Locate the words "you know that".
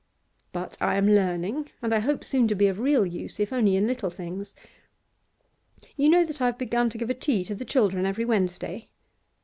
5.95-6.41